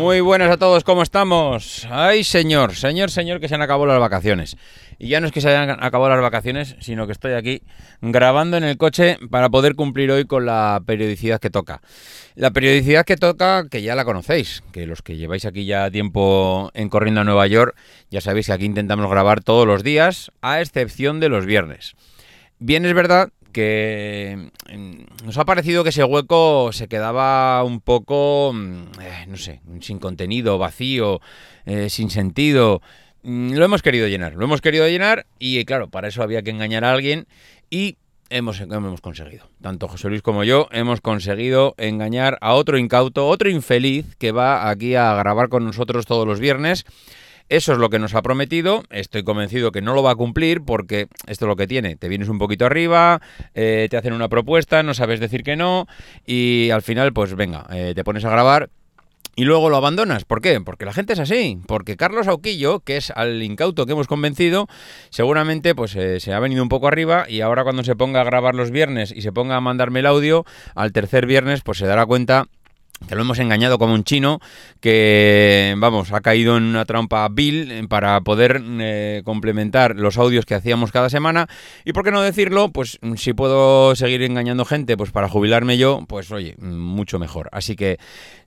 Muy 0.00 0.22
buenas 0.22 0.50
a 0.50 0.56
todos, 0.56 0.82
¿cómo 0.82 1.02
estamos? 1.02 1.86
Ay, 1.90 2.24
señor, 2.24 2.74
señor, 2.74 3.10
señor, 3.10 3.38
que 3.38 3.48
se 3.48 3.54
han 3.54 3.60
acabado 3.60 3.84
las 3.84 4.00
vacaciones. 4.00 4.56
Y 4.98 5.08
ya 5.08 5.20
no 5.20 5.26
es 5.26 5.32
que 5.32 5.42
se 5.42 5.50
hayan 5.50 5.84
acabado 5.84 6.08
las 6.08 6.22
vacaciones, 6.22 6.74
sino 6.80 7.04
que 7.04 7.12
estoy 7.12 7.34
aquí 7.34 7.62
grabando 8.00 8.56
en 8.56 8.64
el 8.64 8.78
coche 8.78 9.18
para 9.30 9.50
poder 9.50 9.74
cumplir 9.74 10.10
hoy 10.10 10.24
con 10.24 10.46
la 10.46 10.82
periodicidad 10.86 11.38
que 11.38 11.50
toca. 11.50 11.82
La 12.34 12.50
periodicidad 12.50 13.04
que 13.04 13.18
toca, 13.18 13.68
que 13.68 13.82
ya 13.82 13.94
la 13.94 14.06
conocéis, 14.06 14.62
que 14.72 14.86
los 14.86 15.02
que 15.02 15.18
lleváis 15.18 15.44
aquí 15.44 15.66
ya 15.66 15.90
tiempo 15.90 16.70
en 16.72 16.88
Corriendo 16.88 17.20
a 17.20 17.24
Nueva 17.24 17.46
York, 17.46 17.76
ya 18.10 18.22
sabéis 18.22 18.46
que 18.46 18.54
aquí 18.54 18.64
intentamos 18.64 19.10
grabar 19.10 19.42
todos 19.42 19.66
los 19.66 19.82
días, 19.82 20.32
a 20.40 20.62
excepción 20.62 21.20
de 21.20 21.28
los 21.28 21.44
viernes. 21.44 21.94
Bien 22.58 22.86
es 22.86 22.94
verdad 22.94 23.28
que 23.50 24.50
mm, 24.72 25.24
nos 25.26 25.38
ha 25.38 25.44
parecido 25.44 25.82
que 25.82 25.90
ese 25.90 26.04
hueco 26.04 26.72
se 26.72 26.88
quedaba 26.88 27.62
un 27.64 27.80
poco, 27.80 28.52
mm, 28.54 28.82
eh, 29.00 29.26
no 29.28 29.36
sé, 29.36 29.60
sin 29.80 29.98
contenido, 29.98 30.58
vacío, 30.58 31.20
eh, 31.66 31.90
sin 31.90 32.10
sentido. 32.10 32.82
Mm, 33.22 33.54
lo 33.54 33.64
hemos 33.64 33.82
querido 33.82 34.08
llenar, 34.08 34.34
lo 34.34 34.44
hemos 34.44 34.60
querido 34.60 34.88
llenar 34.88 35.26
y 35.38 35.64
claro, 35.64 35.88
para 35.88 36.08
eso 36.08 36.22
había 36.22 36.42
que 36.42 36.50
engañar 36.50 36.84
a 36.84 36.92
alguien 36.92 37.26
y 37.68 37.98
hemos, 38.30 38.60
hemos 38.60 39.00
conseguido. 39.00 39.48
Tanto 39.60 39.88
José 39.88 40.08
Luis 40.08 40.22
como 40.22 40.44
yo 40.44 40.68
hemos 40.72 41.00
conseguido 41.00 41.74
engañar 41.76 42.38
a 42.40 42.54
otro 42.54 42.78
incauto, 42.78 43.28
otro 43.28 43.50
infeliz 43.50 44.16
que 44.16 44.32
va 44.32 44.70
aquí 44.70 44.94
a 44.94 45.14
grabar 45.14 45.48
con 45.48 45.64
nosotros 45.64 46.06
todos 46.06 46.26
los 46.26 46.40
viernes. 46.40 46.86
Eso 47.50 47.72
es 47.72 47.78
lo 47.78 47.90
que 47.90 47.98
nos 47.98 48.14
ha 48.14 48.22
prometido. 48.22 48.84
Estoy 48.90 49.24
convencido 49.24 49.72
que 49.72 49.82
no 49.82 49.92
lo 49.92 50.04
va 50.04 50.12
a 50.12 50.14
cumplir 50.14 50.62
porque 50.62 51.08
esto 51.26 51.46
es 51.46 51.48
lo 51.48 51.56
que 51.56 51.66
tiene. 51.66 51.96
Te 51.96 52.08
vienes 52.08 52.28
un 52.28 52.38
poquito 52.38 52.64
arriba, 52.64 53.20
eh, 53.54 53.88
te 53.90 53.96
hacen 53.96 54.12
una 54.12 54.28
propuesta, 54.28 54.84
no 54.84 54.94
sabes 54.94 55.18
decir 55.18 55.42
que 55.42 55.56
no 55.56 55.88
y 56.24 56.70
al 56.70 56.82
final, 56.82 57.12
pues 57.12 57.34
venga, 57.34 57.66
eh, 57.72 57.92
te 57.96 58.04
pones 58.04 58.24
a 58.24 58.30
grabar 58.30 58.70
y 59.34 59.44
luego 59.44 59.68
lo 59.68 59.76
abandonas. 59.76 60.24
¿Por 60.24 60.40
qué? 60.40 60.60
Porque 60.60 60.84
la 60.84 60.92
gente 60.92 61.14
es 61.14 61.18
así. 61.18 61.58
Porque 61.66 61.96
Carlos 61.96 62.28
Auquillo, 62.28 62.80
que 62.80 62.96
es 62.96 63.10
al 63.10 63.42
incauto 63.42 63.84
que 63.84 63.92
hemos 63.92 64.06
convencido, 64.06 64.68
seguramente 65.10 65.74
pues 65.74 65.96
eh, 65.96 66.20
se 66.20 66.32
ha 66.32 66.38
venido 66.38 66.62
un 66.62 66.68
poco 66.68 66.86
arriba 66.86 67.28
y 67.28 67.40
ahora 67.40 67.64
cuando 67.64 67.82
se 67.82 67.96
ponga 67.96 68.20
a 68.20 68.24
grabar 68.24 68.54
los 68.54 68.70
viernes 68.70 69.10
y 69.10 69.22
se 69.22 69.32
ponga 69.32 69.56
a 69.56 69.60
mandarme 69.60 70.00
el 70.00 70.06
audio, 70.06 70.44
al 70.76 70.92
tercer 70.92 71.26
viernes 71.26 71.62
pues 71.62 71.78
se 71.78 71.86
dará 71.86 72.06
cuenta 72.06 72.46
que 73.08 73.14
lo 73.14 73.22
hemos 73.22 73.38
engañado 73.38 73.78
como 73.78 73.94
un 73.94 74.04
chino, 74.04 74.40
que, 74.80 75.74
vamos, 75.78 76.12
ha 76.12 76.20
caído 76.20 76.56
en 76.56 76.64
una 76.64 76.84
trampa 76.84 77.28
vil 77.28 77.70
eh, 77.70 77.86
para 77.88 78.20
poder 78.20 78.62
eh, 78.80 79.22
complementar 79.24 79.96
los 79.96 80.18
audios 80.18 80.46
que 80.46 80.54
hacíamos 80.54 80.92
cada 80.92 81.10
semana. 81.10 81.48
Y 81.84 81.92
por 81.92 82.04
qué 82.04 82.10
no 82.10 82.22
decirlo, 82.22 82.70
pues 82.70 82.98
si 83.16 83.32
puedo 83.32 83.94
seguir 83.96 84.22
engañando 84.22 84.64
gente, 84.64 84.96
pues 84.96 85.10
para 85.10 85.28
jubilarme 85.28 85.78
yo, 85.78 86.04
pues 86.06 86.30
oye, 86.30 86.56
mucho 86.58 87.18
mejor. 87.18 87.48
Así 87.52 87.76
que 87.76 87.98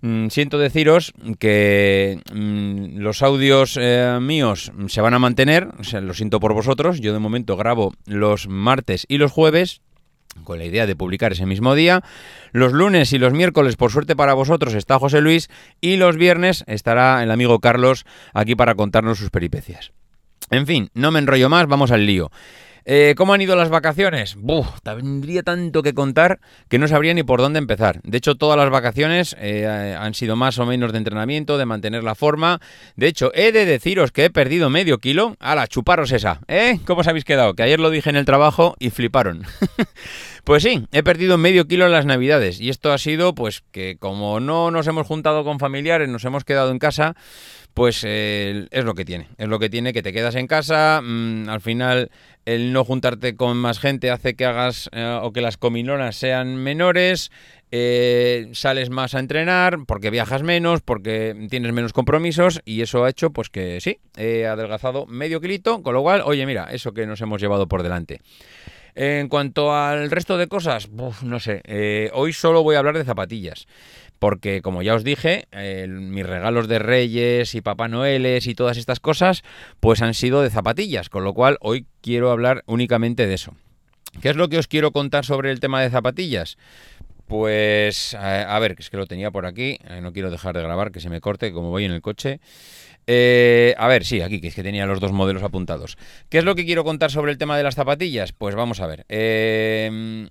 mm, 0.02 0.28
siento 0.30 0.58
deciros 0.58 1.14
que 1.40 2.20
mm, 2.34 3.00
los 3.00 3.22
audios 3.22 3.78
eh, 3.82 4.18
míos 4.22 4.72
se 4.88 5.02
van 5.02 5.14
a 5.14 5.20
mantener, 5.20 5.70
lo 6.02 6.14
siento 6.14 6.40
por 6.40 6.54
vosotros, 6.54 7.00
yo 7.00 7.14
de 7.14 7.20
momento 7.20 7.58
grabo 7.58 7.94
los 8.06 8.48
martes 8.48 9.06
y 9.08 9.18
los 9.18 9.32
jueves, 9.32 9.82
con 10.44 10.60
la 10.60 10.66
idea 10.66 10.86
de 10.86 10.96
publicar 10.96 11.32
ese 11.32 11.46
mismo 11.46 11.76
día. 11.76 12.02
Los 12.52 12.74
lunes 12.74 13.14
y 13.14 13.20
los 13.20 13.34
miércoles, 13.34 13.76
por 13.76 13.92
suerte 13.92 14.16
para 14.16 14.34
vosotros, 14.34 14.74
está 14.74 15.00
José 15.00 15.22
Luis 15.22 15.50
y 15.82 15.98
los 15.98 16.18
viernes 16.18 16.64
estará 16.68 17.24
el 17.24 17.32
amigo 17.32 17.60
Carlos 17.60 18.06
aquí 18.34 18.56
para 18.56 18.76
contarnos 18.76 19.18
sus 19.18 19.30
peripecias. 19.30 19.92
En 20.50 20.68
fin, 20.68 20.90
no 20.94 21.12
me 21.12 21.20
enrollo 21.20 21.50
más, 21.50 21.68
vamos 21.68 21.92
al 21.92 22.06
lío. 22.06 22.32
Eh, 22.86 23.14
¿Cómo 23.18 23.34
han 23.34 23.42
ido 23.42 23.56
las 23.56 23.70
vacaciones? 23.70 24.36
Buf, 24.36 24.68
tendría 24.84 25.44
tanto 25.44 25.84
que 25.84 25.94
contar 25.94 26.40
que 26.68 26.78
no 26.78 26.88
sabría 26.88 27.14
ni 27.14 27.24
por 27.24 27.40
dónde 27.40 27.60
empezar. 27.60 28.02
De 28.04 28.18
hecho, 28.18 28.36
todas 28.36 28.58
las 28.58 28.70
vacaciones 28.70 29.36
eh, 29.40 29.96
han 29.98 30.14
sido 30.14 30.36
más 30.36 30.60
o 30.60 30.66
menos 30.66 30.92
de 30.92 30.98
entrenamiento, 30.98 31.58
de 31.58 31.66
mantener 31.66 32.04
la 32.04 32.16
forma. 32.16 32.60
De 32.96 33.08
hecho, 33.08 33.32
he 33.34 33.52
de 33.52 33.66
deciros 33.66 34.12
que 34.12 34.26
he 34.26 34.30
perdido 34.30 34.70
medio 34.70 34.98
kilo. 34.98 35.38
¡Hala, 35.40 35.68
chuparos 35.68 36.12
esa! 36.12 36.42
¿Eh? 36.48 36.80
¿Cómo 36.86 37.02
os 37.02 37.08
habéis 37.08 37.26
quedado? 37.26 37.54
Que 37.54 37.64
ayer 37.64 37.80
lo 37.80 37.90
dije 37.90 38.10
en 38.10 38.18
el 38.18 38.26
trabajo 38.26 38.76
y 38.80 38.90
fliparon. 38.90 39.44
pues 40.44 40.64
sí, 40.64 40.86
he 40.92 41.04
perdido 41.04 41.38
medio 41.38 41.68
kilo 41.68 41.86
en 41.86 41.94
las 41.94 42.06
navidades. 42.06 42.60
Y 42.60 42.70
esto 42.70 42.92
ha 42.92 42.98
sido, 42.98 43.34
pues, 43.34 43.64
que 43.72 43.96
como 43.98 44.42
no 44.42 44.72
nos 44.72 44.88
hemos 44.88 45.08
juntado 45.08 45.46
con 45.46 45.60
familiares, 45.60 46.10
nos 46.10 46.26
hemos 46.26 46.44
quedado 46.44 46.72
en 46.72 46.80
casa 46.80 47.16
pues 47.74 48.04
eh, 48.06 48.68
es 48.72 48.86
lo 48.86 48.94
que 48.94 49.06
tiene. 49.06 49.28
Es 49.38 49.48
lo 49.48 49.60
que 49.60 49.70
tiene 49.70 49.94
que 49.94 50.04
te 50.04 50.14
quedas 50.14 50.36
en 50.36 50.48
casa, 50.48 51.02
mm, 51.04 51.50
al 51.50 51.62
final 51.62 52.12
el 52.46 52.74
no 52.74 52.84
juntarte 52.84 53.36
con 53.36 53.58
más 53.58 53.80
gente 53.80 54.12
hace 54.12 54.36
que 54.36 54.46
hagas 54.46 54.90
eh, 54.92 55.20
o 55.22 55.32
que 55.32 55.42
las 55.42 55.58
cominonas 55.58 56.16
sean 56.16 56.58
menores, 56.58 57.32
eh, 57.72 58.50
sales 58.52 58.90
más 58.90 59.16
a 59.16 59.20
entrenar 59.20 59.80
porque 59.88 60.12
viajas 60.12 60.44
menos, 60.44 60.82
porque 60.82 61.48
tienes 61.50 61.74
menos 61.74 61.94
compromisos 61.94 62.62
y 62.66 62.82
eso 62.82 63.04
ha 63.04 63.10
hecho 63.10 63.32
pues 63.32 63.50
que 63.50 63.82
sí, 63.82 64.00
he 64.18 64.46
adelgazado 64.46 65.06
medio 65.08 65.42
kilito, 65.42 65.82
con 65.82 65.94
lo 65.94 66.02
cual, 66.02 66.22
oye 66.26 66.46
mira, 66.46 66.68
eso 66.72 66.94
que 66.94 67.08
nos 67.08 67.22
hemos 67.22 67.42
llevado 67.42 67.68
por 67.68 67.82
delante. 67.82 68.22
En 68.96 69.28
cuanto 69.28 69.74
al 69.74 70.12
resto 70.12 70.38
de 70.38 70.48
cosas, 70.48 70.88
no 71.24 71.40
sé, 71.40 72.12
hoy 72.14 72.32
solo 72.32 72.62
voy 72.62 72.76
a 72.76 72.80
hablar 72.80 72.96
de 72.96 73.04
zapatillas 73.04 73.66
porque 74.24 74.62
como 74.62 74.82
ya 74.84 74.96
os 74.96 75.04
dije, 75.04 75.50
mis 75.86 76.26
regalos 76.26 76.70
de 76.70 76.80
Reyes 76.80 77.56
y 77.56 77.62
Papá 77.62 77.90
Noeles 77.90 78.48
y 78.48 78.56
todas 78.56 78.78
estas 78.78 79.02
cosas, 79.02 79.44
pues 79.82 80.02
han 80.02 80.14
sido 80.14 80.42
de 80.42 80.50
zapatillas, 80.50 81.10
con 81.10 81.26
lo 81.26 81.34
cual 81.34 81.58
hoy 81.60 81.88
quiero 82.00 82.32
hablar 82.32 82.64
únicamente 82.66 83.28
de 83.28 83.34
eso. 83.34 83.54
¿Qué 84.22 84.30
es 84.30 84.38
lo 84.38 84.48
que 84.48 84.60
os 84.60 84.70
quiero 84.70 84.94
contar 84.94 85.26
sobre 85.26 85.52
el 85.52 85.60
tema 85.60 85.82
de 85.82 85.90
zapatillas? 85.90 86.58
Pues, 87.28 88.14
a, 88.14 88.58
ver, 88.60 88.78
que 88.78 88.84
es 88.84 88.90
que 88.90 88.96
lo 88.96 89.08
tenía 89.08 89.30
por 89.30 89.46
aquí, 89.46 89.78
eh, 89.90 90.00
no 90.02 90.14
quiero 90.14 90.32
dejar 90.32 90.56
de 90.56 90.64
grabar, 90.64 90.94
que 90.94 91.02
se 91.02 91.10
me 91.10 91.20
corte, 91.20 91.52
como 91.52 91.70
voy 91.70 91.84
en 91.84 91.92
el 91.92 92.02
coche. 92.02 92.40
Eh, 93.08 93.76
a 93.78 93.90
ver, 93.90 94.06
sí, 94.06 94.22
aquí, 94.22 94.40
que 94.40 94.48
es 94.48 94.56
que 94.56 94.64
tenía 94.64 94.86
los 94.86 95.02
dos 95.02 95.12
modelos 95.12 95.44
apuntados. 95.44 95.98
¿Qué 96.30 96.38
es 96.38 96.46
lo 96.46 96.56
que 96.56 96.64
quiero 96.64 96.86
contar 96.86 97.12
sobre 97.12 97.34
el 97.34 97.38
tema 97.38 97.58
de 97.58 97.64
las 97.64 97.76
zapatillas? 97.76 98.32
Pues 98.32 98.56
vamos 98.56 98.80
a 98.80 98.88
ver. 98.88 99.06
Eh, 99.10 100.30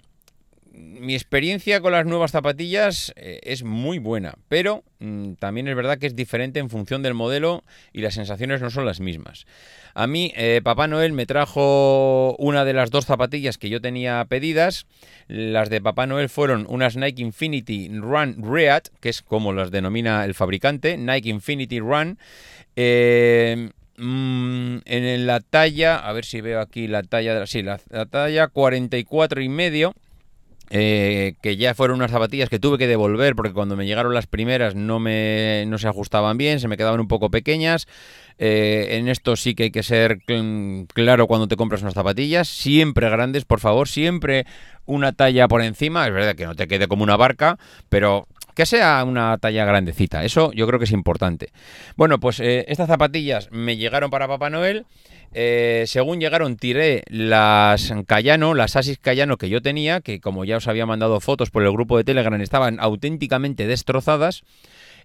mi 1.03 1.15
experiencia 1.15 1.81
con 1.81 1.93
las 1.93 2.07
nuevas 2.07 2.31
zapatillas 2.31 3.13
eh, 3.17 3.41
es 3.43 3.65
muy 3.65 3.99
buena, 3.99 4.35
pero 4.49 4.85
mm, 5.01 5.33
también 5.35 5.67
es 5.67 5.75
verdad 5.75 5.99
que 5.99 6.07
es 6.07 6.15
diferente 6.15 6.61
en 6.61 6.71
función 6.71 7.03
del 7.03 7.13
modelo 7.13 7.65
y 7.93 8.03
las 8.03 8.15
sensaciones 8.15 8.61
no 8.61 8.71
son 8.71 8.87
las 8.87 9.01
mismas. 9.01 9.45
A 9.95 10.07
mí, 10.07 10.33
eh, 10.37 10.61
Papá 10.63 10.87
Noel 10.87 11.13
me 11.13 11.27
trajo 11.27 12.37
una 12.39 12.65
de 12.65 12.73
las 12.73 12.91
dos 12.91 13.05
zapatillas 13.05 13.59
que 13.59 13.69
yo 13.69 13.81
tenía 13.81 14.25
pedidas. 14.27 14.87
Las 15.27 15.71
de 15.71 15.81
Papá 15.81 16.07
Noel 16.07 16.29
fueron 16.29 16.67
unas 16.69 16.97
Nike 16.97 17.21
Infinity 17.21 17.89
Run 17.89 18.37
Reat, 18.41 18.89
que 19.01 19.09
es 19.09 19.23
como 19.23 19.53
las 19.53 19.73
denomina 19.73 20.25
el 20.25 20.35
fabricante, 20.35 20.97
Nike 20.97 21.31
Infinity 21.31 21.81
Run. 21.81 22.17
Eh, 22.77 23.71
mm, 23.97 24.77
en 24.85 25.27
la 25.27 25.41
talla, 25.41 25.97
a 25.97 26.13
ver 26.13 26.25
si 26.25 26.41
veo 26.41 26.61
aquí 26.61 26.87
la 26.87 27.03
talla, 27.03 27.45
sí, 27.47 27.63
la, 27.63 27.81
la 27.91 28.07
talla 28.07 28.47
44 28.47 29.43
y 29.43 29.49
medio 29.49 29.95
eh, 30.71 31.35
que 31.43 31.57
ya 31.57 31.75
fueron 31.75 31.97
unas 31.99 32.11
zapatillas 32.11 32.49
que 32.49 32.59
tuve 32.59 32.79
que 32.79 32.87
devolver 32.87 33.35
porque 33.35 33.53
cuando 33.53 33.77
me 33.77 33.87
llegaron 33.87 34.15
las 34.15 34.27
primeras 34.27 34.75
no, 34.75 35.01
me, 35.01 35.65
no 35.67 35.79
se 35.79 35.89
ajustaban 35.89 36.39
bien, 36.39 36.61
se 36.61 36.69
me 36.69 36.77
quedaban 36.77 37.01
un 37.01 37.09
poco 37.09 37.31
pequeñas. 37.31 37.87
Eh, 38.39 38.97
en 38.97 39.09
esto 39.09 39.37
sí 39.37 39.55
que 39.55 39.65
hay 39.65 39.71
que 39.71 39.83
ser 39.83 40.19
claro 40.95 41.27
cuando 41.27 41.49
te 41.49 41.57
compras 41.57 41.83
unas 41.83 41.95
zapatillas, 41.95 42.49
siempre 42.49 43.09
grandes, 43.11 43.45
por 43.45 43.61
favor, 43.61 43.89
siempre 43.89 44.47
una 44.87 45.13
talla 45.13 45.47
por 45.49 45.63
encima, 45.63 46.07
es 46.07 46.13
verdad 46.13 46.35
que 46.35 46.47
no 46.47 46.55
te 46.55 46.67
quede 46.67 46.89
como 46.89 47.05
una 47.05 47.17
barca, 47.17 47.59
pero 47.89 48.27
que 48.55 48.67
sea 48.67 49.05
una 49.05 49.39
talla 49.39 49.65
grandecita, 49.65 50.25
eso 50.25 50.53
yo 50.53 50.67
creo 50.67 50.79
que 50.79 50.87
es 50.87 50.93
importante. 50.93 51.53
Bueno, 51.97 52.19
pues 52.21 52.41
eh, 52.41 52.65
estas 52.69 52.89
zapatillas 52.89 53.49
me 53.51 53.77
llegaron 53.77 54.11
para 54.11 54.29
Papá 54.29 54.51
Noel. 54.51 54.87
Eh, 55.35 55.85
según 55.87 56.21
llegaron, 56.21 56.57
tiré 56.57 57.05
las 57.09 57.93
Cayano, 58.07 58.55
las 58.55 58.77
Asis 58.77 58.99
Cayano 58.99 59.39
que 59.39 59.49
yo 59.49 59.63
tenía, 59.63 60.01
que 60.01 60.21
como 60.21 60.45
ya 60.45 60.59
os 60.59 60.69
había 60.69 60.85
mandado 60.85 61.21
fotos 61.21 61.51
por 61.51 61.63
el 61.63 61.73
grupo 61.73 61.97
de 61.97 62.05
Telegram, 62.05 62.41
estaban 62.41 62.79
auténticamente 62.81 63.67
destrozadas. 63.67 64.43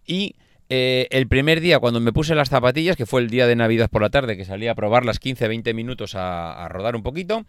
Y 0.05 0.35
eh, 0.69 1.07
el 1.11 1.27
primer 1.27 1.61
día, 1.61 1.79
cuando 1.79 1.99
me 1.99 2.11
puse 2.11 2.35
las 2.35 2.49
zapatillas, 2.49 2.97
que 2.97 3.05
fue 3.05 3.21
el 3.21 3.29
día 3.29 3.47
de 3.47 3.55
Navidad 3.55 3.89
por 3.89 4.01
la 4.01 4.09
tarde, 4.09 4.35
que 4.35 4.43
salí 4.43 4.67
a 4.67 4.75
probarlas 4.75 5.21
15-20 5.21 5.73
minutos 5.73 6.13
a, 6.15 6.67
rodar 6.69 6.95
un 6.95 7.03
poquito, 7.03 7.45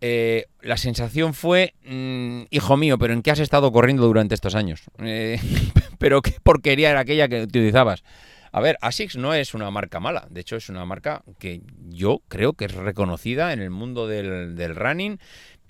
eh, 0.00 0.46
la 0.62 0.76
sensación 0.76 1.32
fue, 1.32 1.74
mm, 1.84 2.42
hijo 2.50 2.76
mío, 2.76 2.98
pero 2.98 3.12
¿en 3.12 3.22
qué 3.22 3.30
has 3.30 3.38
estado 3.38 3.70
corriendo 3.70 4.04
durante 4.06 4.34
estos 4.34 4.56
años? 4.56 4.82
pero 5.98 6.22
qué 6.22 6.34
porquería 6.42 6.90
era 6.90 7.00
aquella 7.00 7.28
que 7.28 7.42
utilizabas. 7.42 8.02
A 8.52 8.60
ver, 8.60 8.78
ASICS 8.80 9.16
no 9.16 9.34
es 9.34 9.54
una 9.54 9.70
marca 9.70 10.00
mala, 10.00 10.26
de 10.30 10.40
hecho 10.40 10.56
es 10.56 10.68
una 10.68 10.84
marca 10.84 11.22
que 11.38 11.62
yo 11.88 12.22
creo 12.28 12.54
que 12.54 12.64
es 12.64 12.74
reconocida 12.74 13.52
en 13.52 13.60
el 13.60 13.70
mundo 13.70 14.08
del, 14.08 14.74
running 14.74 15.18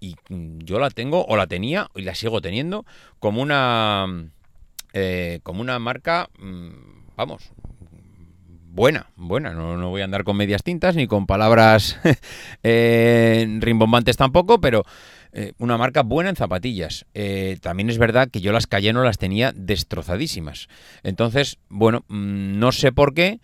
y 0.01 0.17
yo 0.29 0.79
la 0.79 0.91
tengo 0.91 1.27
o 1.27 1.37
la 1.37 1.47
tenía 1.47 1.89
y 1.95 2.03
la 2.03 2.15
sigo 2.15 2.41
teniendo 2.41 2.87
como 3.19 3.43
una 3.43 4.31
eh, 4.95 5.41
como 5.43 5.61
una 5.61 5.79
marca, 5.79 6.31
mm, 6.39 7.17
vamos, 7.17 7.53
buena, 8.71 9.11
buena. 9.17 9.53
No, 9.53 9.91
voy 9.91 10.01
a 10.01 10.05
andar 10.05 10.25
con 10.25 10.37
medias 10.37 10.63
tintas 10.63 10.97
ni 10.97 11.07
con 11.07 11.27
palabras 11.27 11.99
eh, 12.63 13.47
rimbombantes 13.61 14.17
tampoco, 14.17 14.61
pero 14.61 14.85
eh, 15.33 15.53
una 15.59 15.79
marca 15.79 16.03
buena 16.03 16.31
en 16.31 16.37
zapatillas. 16.37 17.07
Eh, 17.15 17.59
también 17.61 17.91
es 17.91 17.99
verdad 17.99 18.29
que 18.31 18.41
yo 18.41 18.53
las 18.53 18.67
Cayeno 18.67 19.03
las 19.03 19.19
tenía 19.19 19.53
destrozadísimas. 19.55 20.69
Entonces, 21.03 21.59
bueno, 21.69 22.05
mm, 22.09 22.59
no 22.59 22.73
sé 22.73 22.93
por 22.93 23.15
qué, 23.15 23.41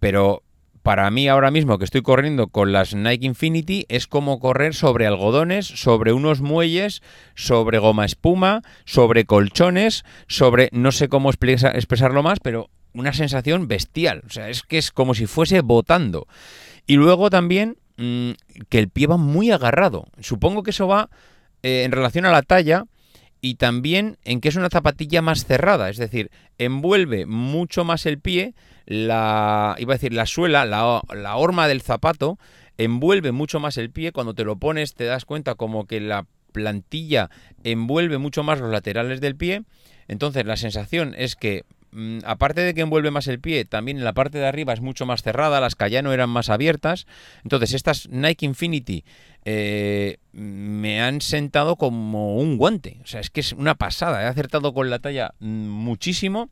pero 0.00 0.42
para 0.82 1.10
mí 1.10 1.28
ahora 1.28 1.50
mismo 1.50 1.78
que 1.78 1.84
estoy 1.84 2.02
corriendo 2.02 2.48
con 2.48 2.72
las 2.72 2.94
Nike 2.94 3.26
Infinity 3.26 3.86
es 3.88 4.06
como 4.06 4.40
correr 4.40 4.74
sobre 4.74 5.06
algodones, 5.06 5.66
sobre 5.66 6.12
unos 6.12 6.40
muelles, 6.40 7.02
sobre 7.34 7.78
goma 7.78 8.04
espuma, 8.04 8.62
sobre 8.84 9.24
colchones, 9.24 10.04
sobre 10.26 10.68
no 10.72 10.90
sé 10.90 11.08
cómo 11.08 11.30
expresarlo 11.30 12.22
más, 12.22 12.40
pero 12.40 12.68
una 12.94 13.12
sensación 13.12 13.68
bestial. 13.68 14.22
O 14.26 14.30
sea, 14.30 14.48
es 14.48 14.62
que 14.62 14.78
es 14.78 14.90
como 14.90 15.14
si 15.14 15.26
fuese 15.26 15.60
botando. 15.60 16.26
Y 16.86 16.96
luego 16.96 17.30
también 17.30 17.76
mm, 17.96 18.30
que 18.68 18.78
el 18.78 18.88
pie 18.88 19.06
va 19.06 19.16
muy 19.16 19.50
agarrado. 19.50 20.06
Supongo 20.20 20.62
que 20.62 20.70
eso 20.70 20.86
va 20.86 21.10
eh, 21.62 21.84
en 21.84 21.92
relación 21.92 22.24
a 22.26 22.32
la 22.32 22.42
talla 22.42 22.84
y 23.40 23.56
también 23.56 24.18
en 24.24 24.40
que 24.40 24.48
es 24.48 24.56
una 24.56 24.70
zapatilla 24.70 25.22
más 25.22 25.44
cerrada. 25.44 25.90
Es 25.90 25.96
decir, 25.96 26.30
envuelve 26.58 27.26
mucho 27.26 27.84
más 27.84 28.06
el 28.06 28.18
pie. 28.20 28.54
La, 28.86 29.76
iba 29.78 29.94
a 29.94 29.96
decir, 29.96 30.12
la 30.12 30.26
suela, 30.26 30.64
la, 30.64 31.02
la 31.14 31.36
horma 31.36 31.68
del 31.68 31.82
zapato, 31.82 32.38
envuelve 32.78 33.32
mucho 33.32 33.60
más 33.60 33.76
el 33.78 33.90
pie. 33.90 34.12
Cuando 34.12 34.34
te 34.34 34.44
lo 34.44 34.56
pones 34.56 34.94
te 34.94 35.04
das 35.04 35.24
cuenta 35.24 35.54
como 35.54 35.86
que 35.86 36.00
la 36.00 36.26
plantilla 36.52 37.30
envuelve 37.64 38.18
mucho 38.18 38.42
más 38.42 38.60
los 38.60 38.70
laterales 38.70 39.20
del 39.20 39.36
pie. 39.36 39.64
Entonces 40.08 40.46
la 40.46 40.56
sensación 40.56 41.14
es 41.16 41.36
que 41.36 41.64
aparte 42.24 42.62
de 42.62 42.74
que 42.74 42.80
envuelve 42.80 43.10
más 43.10 43.26
el 43.26 43.40
pie, 43.40 43.64
también 43.64 43.98
en 43.98 44.04
la 44.04 44.12
parte 44.12 44.38
de 44.38 44.46
arriba 44.46 44.72
es 44.72 44.80
mucho 44.80 45.06
más 45.06 45.22
cerrada, 45.22 45.60
las 45.60 45.74
Cayano 45.74 46.12
eran 46.12 46.30
más 46.30 46.48
abiertas. 46.48 47.06
Entonces, 47.44 47.74
estas 47.74 48.08
Nike 48.08 48.46
Infinity 48.46 49.04
eh, 49.44 50.18
me 50.32 51.02
han 51.02 51.20
sentado 51.20 51.76
como 51.76 52.36
un 52.36 52.56
guante. 52.56 52.98
O 53.02 53.06
sea, 53.06 53.20
es 53.20 53.30
que 53.30 53.40
es 53.40 53.52
una 53.52 53.74
pasada. 53.74 54.22
He 54.22 54.26
acertado 54.26 54.72
con 54.72 54.90
la 54.90 54.98
talla 54.98 55.34
mm, 55.40 55.68
muchísimo. 55.68 56.50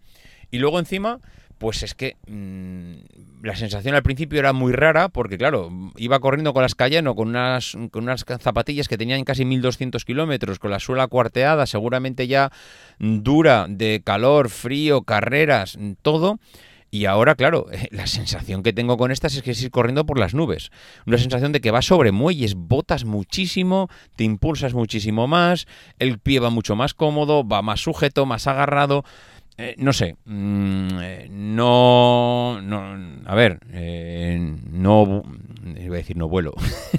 Y 0.50 0.58
luego 0.58 0.78
encima 0.78 1.20
pues 1.60 1.82
es 1.82 1.94
que 1.94 2.16
mm, 2.26 3.44
la 3.44 3.54
sensación 3.54 3.94
al 3.94 4.02
principio 4.02 4.38
era 4.38 4.54
muy 4.54 4.72
rara 4.72 5.10
porque, 5.10 5.36
claro, 5.36 5.68
iba 5.98 6.18
corriendo 6.18 6.54
con 6.54 6.62
las 6.62 6.74
Cayeno, 6.74 7.14
con 7.14 7.28
unas, 7.28 7.76
con 7.90 8.04
unas 8.04 8.24
zapatillas 8.40 8.88
que 8.88 8.96
tenían 8.96 9.24
casi 9.24 9.44
1200 9.44 10.06
kilómetros, 10.06 10.58
con 10.58 10.70
la 10.70 10.80
suela 10.80 11.06
cuarteada, 11.06 11.66
seguramente 11.66 12.26
ya 12.26 12.50
dura 12.98 13.66
de 13.68 14.00
calor, 14.02 14.48
frío, 14.48 15.02
carreras, 15.02 15.78
todo. 16.00 16.38
Y 16.90 17.04
ahora, 17.04 17.34
claro, 17.34 17.66
la 17.90 18.06
sensación 18.06 18.62
que 18.62 18.72
tengo 18.72 18.96
con 18.96 19.10
estas 19.10 19.34
es 19.34 19.42
que 19.42 19.50
es 19.50 19.62
ir 19.62 19.70
corriendo 19.70 20.06
por 20.06 20.18
las 20.18 20.32
nubes. 20.32 20.70
Una 21.06 21.18
sensación 21.18 21.52
de 21.52 21.60
que 21.60 21.70
vas 21.70 21.84
sobre 21.84 22.10
muelles, 22.10 22.54
botas 22.54 23.04
muchísimo, 23.04 23.90
te 24.16 24.24
impulsas 24.24 24.72
muchísimo 24.72 25.26
más, 25.26 25.66
el 25.98 26.18
pie 26.18 26.40
va 26.40 26.48
mucho 26.48 26.74
más 26.74 26.94
cómodo, 26.94 27.46
va 27.46 27.60
más 27.60 27.80
sujeto, 27.80 28.24
más 28.24 28.46
agarrado. 28.46 29.04
Eh, 29.62 29.74
no 29.76 29.92
sé, 29.92 30.16
mm, 30.24 30.88
eh, 31.02 31.28
no, 31.30 32.62
no, 32.62 33.20
a 33.26 33.34
ver, 33.34 33.60
eh, 33.70 34.56
no, 34.70 35.22
iba 35.78 35.96
a 35.96 35.98
decir 35.98 36.16
no 36.16 36.28
vuelo, 36.28 36.54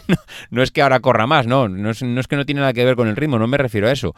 no, 0.51 0.61
es 0.61 0.69
que 0.69 0.83
ahora 0.83 0.99
corra 0.99 1.25
más, 1.25 1.47
no, 1.47 1.67
no 1.67 1.89
es, 1.89 2.03
no 2.03 2.21
es 2.21 2.27
que 2.27 2.35
no 2.35 2.45
tiene 2.45 2.61
nada 2.61 2.73
que 2.73 2.85
ver 2.85 2.95
con 2.95 3.07
el 3.07 3.15
ritmo, 3.15 3.39
no 3.39 3.47
me 3.47 3.57
refiero 3.57 3.87
a 3.87 3.91
eso, 3.91 4.13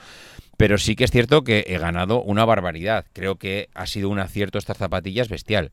pero 0.57 0.77
sí 0.77 0.97
que 0.97 1.05
es 1.05 1.11
cierto 1.11 1.45
que 1.45 1.63
he 1.67 1.77
ganado 1.77 2.21
una 2.21 2.43
barbaridad, 2.43 3.05
creo 3.13 3.37
que 3.37 3.69
ha 3.75 3.87
sido 3.87 4.09
un 4.09 4.19
acierto 4.19 4.57
estas 4.57 4.77
zapatillas 4.77 5.29
bestial. 5.29 5.71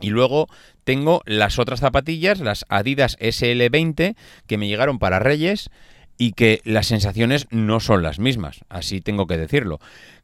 Y 0.00 0.10
luego 0.10 0.46
tengo 0.84 1.22
las 1.26 1.58
otras 1.58 1.80
zapatillas, 1.80 2.38
las 2.38 2.64
Adidas 2.68 3.18
SL20, 3.18 4.14
que 4.46 4.56
me 4.56 4.68
llegaron 4.68 5.00
para 5.00 5.18
Reyes 5.18 5.70
y 6.18 6.32
que 6.32 6.60
las 6.64 6.88
sensaciones 6.88 7.46
no 7.50 7.80
son 7.80 8.02
las 8.02 8.18
mismas, 8.18 8.60
así 8.68 9.00
tengo 9.00 9.26
que 9.26 9.38
decirlo. 9.38 9.80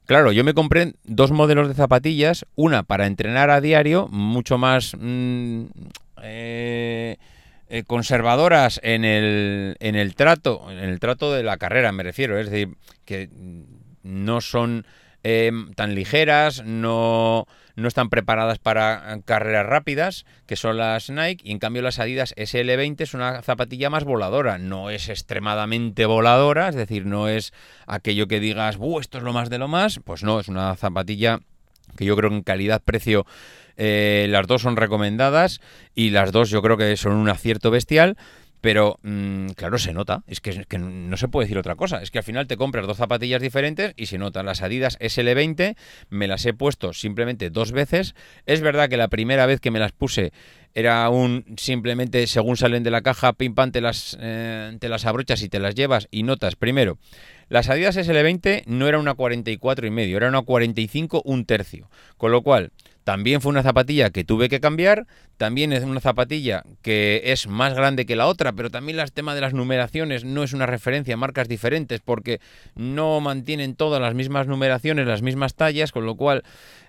Claro, 0.06 0.32
yo 0.32 0.44
me 0.44 0.52
compré 0.52 0.94
dos 1.04 1.30
modelos 1.30 1.68
de 1.68 1.74
zapatillas, 1.74 2.44
una 2.56 2.82
para 2.82 3.06
entrenar 3.06 3.48
a 3.48 3.62
diario, 3.62 4.08
mucho 4.08 4.58
más 4.58 4.94
mm, 4.98 5.64
eh, 6.22 7.16
eh, 7.68 7.84
conservadoras 7.86 8.80
en 8.82 9.04
el, 9.04 9.76
en 9.80 9.94
el 9.94 10.14
trato, 10.14 10.70
en 10.70 10.78
el 10.78 11.00
trato 11.00 11.32
de 11.32 11.42
la 11.42 11.56
carrera 11.56 11.92
me 11.92 12.02
refiero, 12.02 12.38
es 12.38 12.50
decir, 12.50 12.76
que 13.06 13.30
no 14.02 14.40
son 14.42 14.84
Em, 15.26 15.72
tan 15.72 15.94
ligeras, 15.94 16.62
no, 16.64 17.46
no 17.76 17.88
están 17.88 18.10
preparadas 18.10 18.58
para 18.58 19.20
carreras 19.24 19.64
rápidas, 19.64 20.26
que 20.46 20.54
son 20.54 20.76
las 20.76 21.08
Nike, 21.08 21.48
y 21.48 21.52
en 21.52 21.58
cambio 21.58 21.80
las 21.80 21.98
Adidas 21.98 22.34
SL20 22.36 23.00
es 23.00 23.14
una 23.14 23.40
zapatilla 23.40 23.88
más 23.88 24.04
voladora, 24.04 24.58
no 24.58 24.90
es 24.90 25.08
extremadamente 25.08 26.04
voladora, 26.04 26.68
es 26.68 26.74
decir, 26.74 27.06
no 27.06 27.28
es 27.28 27.54
aquello 27.86 28.28
que 28.28 28.38
digas, 28.38 28.76
esto 29.00 29.16
es 29.16 29.24
lo 29.24 29.32
más 29.32 29.48
de 29.48 29.56
lo 29.56 29.66
más, 29.66 29.98
pues 30.04 30.22
no, 30.22 30.40
es 30.40 30.48
una 30.48 30.76
zapatilla 30.76 31.40
que 31.96 32.04
yo 32.04 32.16
creo 32.16 32.28
que 32.28 32.36
en 32.36 32.42
calidad-precio 32.42 33.24
eh, 33.78 34.26
las 34.28 34.46
dos 34.46 34.60
son 34.60 34.76
recomendadas 34.76 35.62
y 35.94 36.10
las 36.10 36.32
dos 36.32 36.50
yo 36.50 36.60
creo 36.60 36.76
que 36.76 36.96
son 36.98 37.12
un 37.14 37.30
acierto 37.30 37.70
bestial. 37.70 38.16
Pero, 38.64 38.98
mm, 39.02 39.48
claro, 39.56 39.76
se 39.76 39.92
nota. 39.92 40.22
Es 40.26 40.40
que, 40.40 40.78
no 40.78 41.18
se 41.18 41.28
puede 41.28 41.44
decir 41.44 41.58
otra 41.58 41.76
cosa. 41.76 42.00
Es 42.00 42.10
que 42.10 42.16
al 42.16 42.24
final 42.24 42.46
te 42.46 42.56
compras 42.56 42.86
dos 42.86 42.96
zapatillas 42.96 43.42
diferentes 43.42 43.92
y 43.94 44.06
se 44.06 44.16
nota. 44.16 44.42
Las 44.42 44.62
Adidas 44.62 44.98
SL20 45.00 45.76
me 46.08 46.28
las 46.28 46.46
he 46.46 46.54
puesto 46.54 46.94
simplemente 46.94 47.50
dos 47.50 47.72
veces. 47.72 48.14
Es 48.46 48.62
verdad 48.62 48.88
que 48.88 48.96
la 48.96 49.08
primera 49.08 49.44
vez 49.44 49.60
que 49.60 49.70
me 49.70 49.80
las 49.80 49.92
puse 49.92 50.32
era 50.74 51.08
un 51.08 51.44
simplemente 51.56 52.26
según 52.26 52.56
salen 52.56 52.82
de 52.82 52.90
la 52.90 53.02
caja, 53.02 53.32
pim 53.32 53.54
pam, 53.54 53.70
te 53.70 53.80
las, 53.80 54.16
eh, 54.20 54.76
te 54.80 54.88
las 54.88 55.06
abrochas 55.06 55.42
y 55.42 55.48
te 55.48 55.60
las 55.60 55.74
llevas 55.74 56.08
y 56.10 56.24
notas. 56.24 56.56
Primero, 56.56 56.98
las 57.48 57.68
Adidas 57.68 57.96
SL20 57.96 58.64
no 58.66 58.88
era 58.88 58.98
una 58.98 59.14
44 59.14 59.86
y 59.86 59.90
medio, 59.90 60.16
era 60.16 60.28
una 60.28 60.42
45 60.42 61.22
un 61.24 61.44
tercio. 61.46 61.88
Con 62.16 62.32
lo 62.32 62.42
cual, 62.42 62.72
también 63.04 63.42
fue 63.42 63.50
una 63.50 63.62
zapatilla 63.62 64.10
que 64.10 64.24
tuve 64.24 64.48
que 64.48 64.60
cambiar, 64.60 65.06
también 65.36 65.74
es 65.74 65.84
una 65.84 66.00
zapatilla 66.00 66.64
que 66.80 67.20
es 67.26 67.46
más 67.46 67.74
grande 67.74 68.06
que 68.06 68.16
la 68.16 68.26
otra, 68.26 68.52
pero 68.52 68.70
también 68.70 68.98
el 68.98 69.12
tema 69.12 69.34
de 69.34 69.42
las 69.42 69.52
numeraciones 69.52 70.24
no 70.24 70.42
es 70.42 70.54
una 70.54 70.64
referencia 70.64 71.14
a 71.14 71.18
marcas 71.18 71.46
diferentes 71.46 72.00
porque 72.00 72.40
no 72.74 73.20
mantienen 73.20 73.76
todas 73.76 74.00
las 74.00 74.14
mismas 74.14 74.46
numeraciones, 74.46 75.06
las 75.06 75.20
mismas 75.20 75.54
tallas, 75.54 75.92
con 75.92 76.06
lo 76.06 76.16
cual 76.16 76.44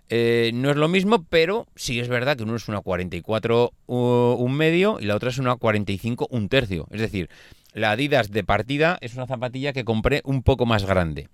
eh, 0.10 0.52
no 0.54 0.70
es 0.70 0.78
lo 0.78 0.88
mismo, 0.88 1.24
pero 1.24 1.68
sí 1.76 2.00
es 2.00 2.08
verdad 2.08 2.38
que 2.38 2.44
uno 2.44 2.56
es 2.56 2.68
una 2.68 2.82
44 2.82 3.74
un 3.88 4.54
medio 4.56 5.00
y 5.00 5.06
la 5.06 5.16
otra 5.16 5.30
es 5.30 5.38
una 5.38 5.56
45 5.56 6.28
un 6.30 6.50
tercio. 6.50 6.88
Es 6.92 7.02
decir, 7.02 7.30
la 7.74 7.92
Adidas 7.92 8.32
de 8.32 8.44
partida 8.44 8.98
es 9.02 9.16
una 9.16 9.28
zapatilla 9.28 9.74
que 9.74 9.84
compré 9.84 10.22
un 10.24 10.44
poco 10.44 10.66
más 10.66 10.86
grande. 10.86 11.30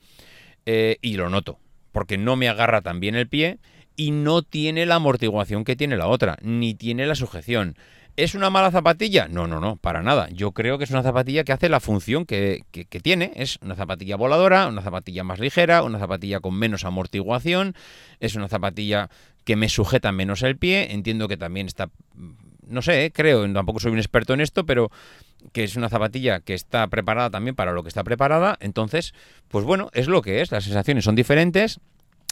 Eh, 0.65 0.97
y 1.01 1.15
lo 1.15 1.29
noto, 1.29 1.59
porque 1.91 2.17
no 2.17 2.35
me 2.35 2.47
agarra 2.47 2.81
tan 2.81 2.99
bien 2.99 3.15
el 3.15 3.27
pie 3.27 3.59
y 3.95 4.11
no 4.11 4.41
tiene 4.41 4.85
la 4.85 4.95
amortiguación 4.95 5.63
que 5.63 5.75
tiene 5.75 5.97
la 5.97 6.07
otra, 6.07 6.37
ni 6.41 6.73
tiene 6.73 7.05
la 7.05 7.15
sujeción. 7.15 7.75
¿Es 8.17 8.35
una 8.35 8.49
mala 8.49 8.71
zapatilla? 8.71 9.27
No, 9.29 9.47
no, 9.47 9.59
no, 9.59 9.77
para 9.77 10.01
nada. 10.03 10.27
Yo 10.31 10.51
creo 10.51 10.77
que 10.77 10.83
es 10.83 10.91
una 10.91 11.01
zapatilla 11.01 11.43
que 11.43 11.53
hace 11.53 11.69
la 11.69 11.79
función 11.79 12.25
que, 12.25 12.63
tiene. 13.01 13.31
Es 13.35 13.57
una 13.61 13.75
zapatilla 13.75 14.17
voladora, 14.17 14.67
una 14.67 14.81
zapatilla 14.81 15.23
más 15.23 15.39
ligera, 15.39 15.83
una 15.83 15.97
zapatilla 15.97 16.39
con 16.41 16.55
menos 16.55 16.83
amortiguación, 16.83 17.73
es 18.19 18.35
una 18.35 18.49
zapatilla 18.49 19.09
que 19.45 19.55
me 19.55 19.69
sujeta 19.69 20.11
menos 20.11 20.43
el 20.43 20.57
pie. 20.57 20.91
Entiendo 20.91 21.27
que 21.27 21.37
también 21.37 21.67
está, 21.67 21.89
no 22.67 22.81
sé, 22.81 23.05
eh, 23.05 23.11
creo, 23.11 23.51
tampoco 23.53 23.79
soy 23.79 23.91
un 23.91 23.99
experto 23.99 24.33
en 24.33 24.41
esto, 24.41 24.65
pero 24.65 24.91
que 25.53 25.63
es 25.63 25.75
una 25.75 25.89
zapatilla 25.89 26.41
que 26.41 26.53
está 26.53 26.87
preparada 26.87 27.29
también 27.29 27.55
para 27.55 27.71
lo 27.71 27.81
que 27.81 27.89
está 27.89 28.03
preparada. 28.03 28.57
Entonces, 28.59 29.13
pues 29.47 29.65
bueno, 29.65 29.89
es 29.93 30.07
lo 30.07 30.21
que 30.21 30.41
es. 30.41 30.51
Las 30.51 30.65
sensaciones 30.65 31.05
son 31.05 31.15
diferentes. 31.15 31.79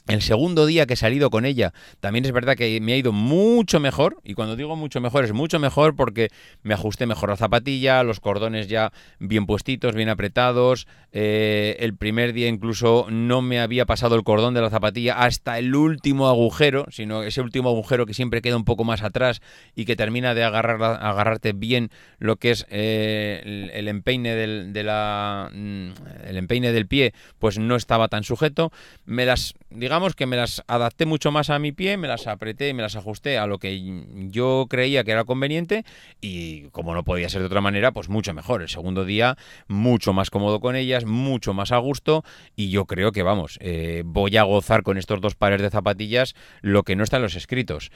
El 0.10 0.24
segundo 0.24 0.66
día 0.66 0.88
que 0.88 0.96
he 0.96 0.98
salido 0.98 1.30
con 1.30 1.46
ella, 1.46 1.72
también 2.00 2.26
es 2.26 2.32
verdad 2.32 2.56
que 2.56 2.82
me 2.82 2.94
ha 2.94 2.98
ido 2.98 3.12
mucho 3.12 3.80
mejor, 3.80 4.18
y 4.24 4.34
cuando 4.34 4.56
digo 4.56 4.76
mucho 4.76 5.00
mejor 5.02 5.24
es 5.24 5.34
mucho 5.34 5.60
mejor 5.60 5.96
porque 5.96 6.30
me 6.64 6.74
ajusté 6.74 7.06
mejor 7.06 7.30
la 7.30 7.38
zapatilla, 7.38 8.02
los 8.02 8.20
cordones 8.20 8.68
ya 8.68 8.92
bien 9.20 9.46
puestitos, 9.46 9.94
bien 9.94 10.10
apretados, 10.10 10.88
eh, 11.12 11.78
el 11.80 11.96
primer 11.96 12.34
día 12.34 12.48
incluso 12.48 13.06
no 13.12 13.44
me 13.44 13.60
había 13.60 13.86
pasado 13.86 14.16
el 14.16 14.24
cordón 14.24 14.56
de 14.56 14.62
la 14.62 14.72
zapatilla 14.72 15.14
hasta 15.14 15.60
el 15.60 15.76
último 15.76 16.28
agujero, 16.28 16.88
sino 16.90 17.22
ese 17.22 17.42
último 17.42 17.70
agujero 17.70 18.08
que 18.08 18.16
siempre 18.16 18.42
queda 18.42 18.58
un 18.58 18.66
poco 18.66 18.84
más 18.84 19.04
atrás 19.04 19.42
y 19.76 19.86
que 19.86 19.96
termina 19.96 20.34
de 20.34 20.44
agarrar, 20.44 20.82
agarrarte 20.82 21.54
bien 21.54 21.92
lo 22.18 22.38
que 22.38 22.50
es 22.50 22.66
eh, 22.72 23.70
el, 23.74 23.88
empeine 23.88 24.34
del, 24.34 24.72
mm, 24.72 26.28
el 26.28 26.38
empeine 26.38 26.72
del 26.72 26.88
pie, 26.88 27.14
pues 27.38 27.60
no 27.60 27.76
estaba 27.76 28.08
tan 28.08 28.24
sujeto. 28.24 28.72
Me 29.06 29.26
las, 29.26 29.54
digamos, 29.70 29.99
que 30.16 30.26
me 30.26 30.36
las 30.36 30.64
adapté 30.68 31.06
mucho 31.06 31.32
más 31.32 31.50
a 31.50 31.60
mi 31.60 31.72
pie, 31.72 31.98
me 31.98 32.08
las 32.08 32.28
apreté, 32.28 32.74
me 32.74 32.82
las 32.82 32.96
ajusté 32.96 33.38
a 33.38 33.48
lo 33.48 33.60
que 33.60 34.04
yo 34.30 34.68
creía 34.70 35.04
que 35.04 35.12
era 35.12 35.26
conveniente 35.26 35.84
y 36.22 36.70
como 36.70 36.94
no 36.94 37.04
podía 37.04 37.30
ser 37.30 37.42
de 37.42 37.48
otra 37.48 37.62
manera, 37.62 37.92
pues 37.92 38.10
mucho 38.10 38.34
mejor. 38.34 38.62
El 38.62 38.70
segundo 38.70 39.06
día 39.06 39.38
mucho 39.68 40.14
más 40.14 40.30
cómodo 40.30 40.60
con 40.60 40.76
ellas, 40.76 41.06
mucho 41.06 41.54
más 41.54 41.72
a 41.72 41.78
gusto 41.78 42.24
y 42.56 42.70
yo 42.70 42.86
creo 42.86 43.12
que 43.12 43.24
vamos, 43.24 43.58
eh, 43.62 44.04
voy 44.06 44.38
a 44.38 44.44
gozar 44.44 44.84
con 44.84 44.98
estos 44.98 45.22
dos 45.22 45.36
pares 45.36 45.62
de 45.62 45.70
zapatillas 45.70 46.36
lo 46.62 46.84
que 46.84 46.96
no 46.96 47.04
está 47.04 47.18
en 47.18 47.24
los 47.24 47.36
escritos. 47.36 47.92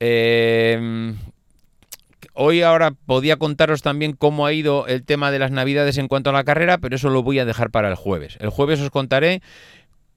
Eh, 0.00 1.14
Hoy 2.34 2.62
ahora 2.62 2.92
podía 2.92 3.36
contaros 3.36 3.82
también 3.82 4.12
cómo 4.12 4.46
ha 4.46 4.52
ido 4.52 4.86
el 4.86 5.04
tema 5.04 5.30
de 5.30 5.38
las 5.38 5.50
navidades 5.50 5.98
en 5.98 6.08
cuanto 6.08 6.30
a 6.30 6.32
la 6.32 6.44
carrera, 6.44 6.78
pero 6.78 6.96
eso 6.96 7.10
lo 7.10 7.22
voy 7.22 7.38
a 7.38 7.44
dejar 7.44 7.70
para 7.70 7.88
el 7.88 7.94
jueves. 7.94 8.36
El 8.40 8.50
jueves 8.50 8.80
os 8.80 8.90
contaré 8.90 9.42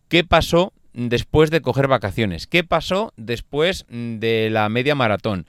qué 0.07 0.23
pasó 0.23 0.73
después 0.93 1.51
de 1.51 1.61
coger 1.61 1.87
vacaciones, 1.87 2.47
qué 2.47 2.63
pasó 2.63 3.13
después 3.17 3.85
de 3.89 4.49
la 4.49 4.67
media 4.69 4.95
maratón, 4.95 5.45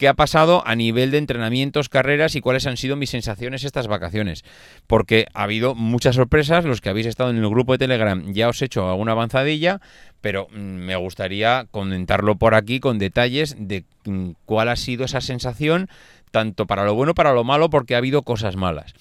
qué 0.00 0.08
ha 0.08 0.14
pasado 0.14 0.66
a 0.66 0.74
nivel 0.76 1.10
de 1.10 1.18
entrenamientos, 1.18 1.90
carreras 1.90 2.34
y 2.34 2.40
cuáles 2.40 2.66
han 2.66 2.78
sido 2.78 2.96
mis 2.96 3.10
sensaciones 3.10 3.64
estas 3.64 3.86
vacaciones. 3.86 4.44
Porque 4.86 5.26
ha 5.34 5.42
habido 5.42 5.74
muchas 5.74 6.16
sorpresas, 6.16 6.64
los 6.64 6.80
que 6.80 6.88
habéis 6.88 7.06
estado 7.06 7.28
en 7.28 7.36
el 7.36 7.48
grupo 7.50 7.72
de 7.72 7.78
Telegram 7.78 8.32
ya 8.32 8.48
os 8.48 8.62
he 8.62 8.64
hecho 8.64 8.88
alguna 8.88 9.12
avanzadilla, 9.12 9.82
pero 10.22 10.48
mm, 10.50 10.56
me 10.56 10.96
gustaría 10.96 11.66
comentarlo 11.70 12.36
por 12.36 12.54
aquí 12.54 12.80
con 12.80 12.98
detalles 12.98 13.56
de 13.58 13.84
mm, 14.06 14.30
cuál 14.46 14.70
ha 14.70 14.76
sido 14.76 15.04
esa 15.04 15.20
sensación, 15.20 15.90
tanto 16.30 16.66
para 16.66 16.84
lo 16.84 16.94
bueno 16.94 17.14
para 17.14 17.34
lo 17.34 17.44
malo, 17.44 17.68
porque 17.68 17.94
ha 17.94 17.98
habido 17.98 18.22
cosas 18.22 18.56
malas. 18.56 18.94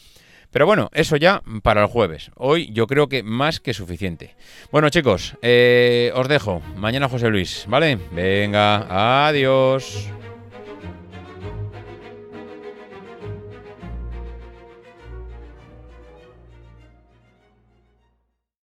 Pero 0.51 0.65
bueno, 0.65 0.89
eso 0.93 1.15
ya 1.15 1.41
para 1.61 1.81
el 1.81 1.87
jueves. 1.87 2.31
Hoy 2.35 2.71
yo 2.71 2.87
creo 2.87 3.07
que 3.07 3.23
más 3.23 3.59
que 3.59 3.73
suficiente. 3.73 4.35
Bueno 4.71 4.89
chicos, 4.89 5.35
eh, 5.41 6.11
os 6.15 6.27
dejo. 6.27 6.61
Mañana 6.75 7.07
José 7.09 7.29
Luis, 7.29 7.65
¿vale? 7.67 7.99
Venga, 8.11 9.27
adiós. 9.27 10.09